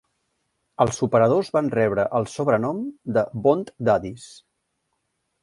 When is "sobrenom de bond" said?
2.37-3.71